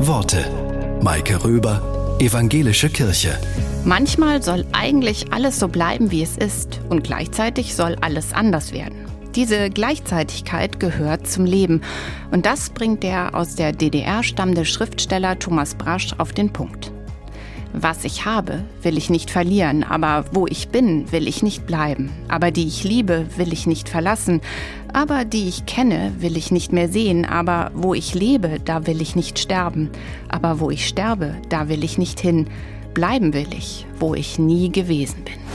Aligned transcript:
Worte. 0.00 0.44
Maike 1.02 1.42
Röber, 1.42 2.16
Evangelische 2.20 2.88
Kirche. 2.88 3.36
Manchmal 3.84 4.42
soll 4.42 4.64
eigentlich 4.72 5.32
alles 5.32 5.58
so 5.58 5.66
bleiben, 5.66 6.12
wie 6.12 6.22
es 6.22 6.36
ist, 6.36 6.80
und 6.88 7.02
gleichzeitig 7.02 7.74
soll 7.74 7.96
alles 8.00 8.32
anders 8.32 8.72
werden. 8.72 9.06
Diese 9.34 9.70
Gleichzeitigkeit 9.70 10.78
gehört 10.78 11.26
zum 11.26 11.44
Leben. 11.44 11.82
Und 12.30 12.46
das 12.46 12.70
bringt 12.70 13.02
der 13.02 13.34
aus 13.34 13.56
der 13.56 13.72
DDR 13.72 14.22
stammende 14.22 14.64
Schriftsteller 14.64 15.38
Thomas 15.38 15.74
Brasch 15.74 16.14
auf 16.18 16.32
den 16.32 16.52
Punkt. 16.52 16.92
Was 17.72 18.04
ich 18.04 18.24
habe, 18.24 18.64
will 18.82 18.96
ich 18.96 19.10
nicht 19.10 19.30
verlieren, 19.30 19.84
aber 19.84 20.24
wo 20.32 20.46
ich 20.46 20.68
bin, 20.68 21.10
will 21.12 21.28
ich 21.28 21.42
nicht 21.42 21.66
bleiben. 21.66 22.10
Aber 22.28 22.50
die 22.50 22.66
ich 22.66 22.82
liebe, 22.82 23.26
will 23.36 23.52
ich 23.52 23.66
nicht 23.66 23.88
verlassen. 23.88 24.40
Aber 24.92 25.24
die 25.24 25.48
ich 25.48 25.66
kenne, 25.66 26.12
will 26.18 26.36
ich 26.36 26.50
nicht 26.50 26.72
mehr 26.72 26.88
sehen. 26.88 27.24
Aber 27.24 27.70
wo 27.74 27.94
ich 27.94 28.14
lebe, 28.14 28.58
da 28.64 28.86
will 28.86 29.02
ich 29.02 29.16
nicht 29.16 29.38
sterben. 29.38 29.90
Aber 30.28 30.60
wo 30.60 30.70
ich 30.70 30.88
sterbe, 30.88 31.34
da 31.50 31.68
will 31.68 31.84
ich 31.84 31.98
nicht 31.98 32.20
hin. 32.20 32.46
Bleiben 32.94 33.34
will 33.34 33.48
ich, 33.56 33.86
wo 34.00 34.14
ich 34.14 34.38
nie 34.38 34.72
gewesen 34.72 35.24
bin. 35.24 35.47